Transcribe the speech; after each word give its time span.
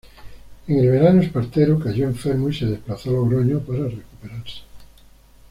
En 0.67 0.79
el 0.79 0.89
verano 0.89 1.21
Espartero 1.21 1.77
cayó 1.79 2.05
enfermo 2.07 2.49
y 2.49 2.55
se 2.55 2.65
desplazó 2.65 3.11
a 3.11 3.13
Logroño 3.13 3.59
para 3.59 3.83
recuperarse. 3.87 4.61